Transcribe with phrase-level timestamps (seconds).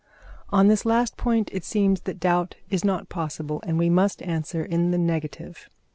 [0.49, 4.63] On this last point it seems that doubt is not possible, and we must answer
[4.65, 5.69] in the negative.